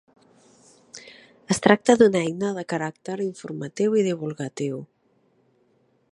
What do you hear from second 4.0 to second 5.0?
i divulgatiu.